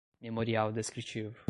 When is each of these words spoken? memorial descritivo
memorial 0.21 0.71
descritivo 0.73 1.33